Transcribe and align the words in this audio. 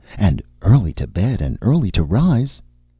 And 0.17 0.41
early 0.63 0.93
to 0.93 1.05
bed 1.05 1.43
and 1.43 1.59
early 1.61 1.91
to 1.91 2.03
rise...." 2.03 2.59